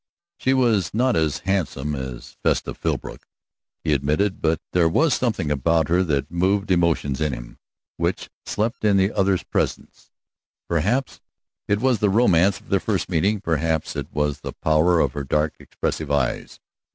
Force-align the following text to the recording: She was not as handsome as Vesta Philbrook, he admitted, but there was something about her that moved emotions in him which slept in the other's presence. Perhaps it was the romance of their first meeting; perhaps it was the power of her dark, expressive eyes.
She 0.35 0.55
was 0.55 0.95
not 0.95 1.15
as 1.15 1.41
handsome 1.45 1.93
as 1.93 2.35
Vesta 2.43 2.73
Philbrook, 2.73 3.27
he 3.83 3.93
admitted, 3.93 4.41
but 4.41 4.59
there 4.73 4.89
was 4.89 5.13
something 5.13 5.51
about 5.51 5.89
her 5.89 6.01
that 6.03 6.31
moved 6.31 6.71
emotions 6.71 7.21
in 7.21 7.33
him 7.33 7.59
which 7.97 8.31
slept 8.43 8.83
in 8.83 8.97
the 8.97 9.11
other's 9.13 9.43
presence. 9.43 10.09
Perhaps 10.67 11.21
it 11.67 11.81
was 11.81 11.99
the 11.99 12.09
romance 12.09 12.59
of 12.59 12.69
their 12.69 12.79
first 12.79 13.09
meeting; 13.09 13.41
perhaps 13.41 13.95
it 13.95 14.07
was 14.11 14.39
the 14.39 14.53
power 14.53 14.99
of 14.99 15.13
her 15.13 15.23
dark, 15.23 15.53
expressive 15.59 16.09
eyes. 16.09 16.59